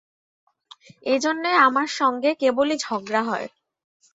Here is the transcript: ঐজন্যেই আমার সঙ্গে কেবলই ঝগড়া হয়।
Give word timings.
ঐজন্যেই 1.05 1.57
আমার 1.59 1.89
সঙ্গে 1.99 2.29
কেবলই 2.35 2.75
ঝগড়া 2.79 3.21
হয়। 3.23 3.47